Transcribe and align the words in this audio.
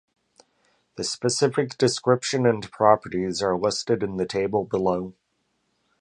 The 0.95 1.03
specific 1.03 1.77
description 1.77 2.47
and 2.47 2.71
properties 2.71 3.43
are 3.43 3.55
listed 3.55 4.01
in 4.01 4.17
the 4.17 4.25
table 4.25 4.63
below. 4.65 5.13